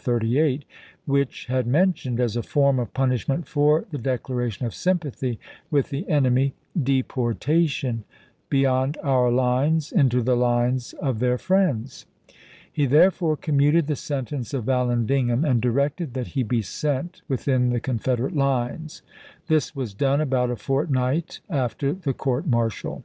[0.00, 0.64] 38,
[1.06, 5.40] which had mentioned, as a form of punishment for the declaration of sympathy
[5.72, 8.04] with the enemy, deportation"
[8.48, 12.06] beyond our lines into the lines of their friends."
[12.72, 17.80] He therefore commuted the sentence of Vallandigham, and directed that he be sent within the
[17.80, 19.02] Confederate lines.1
[19.48, 23.02] This was done about a fortnight after the court martial.